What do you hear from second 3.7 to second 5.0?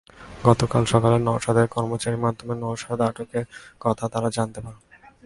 কথা তাঁরা জানতে পারেন।